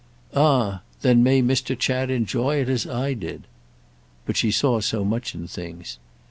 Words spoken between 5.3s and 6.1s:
in things.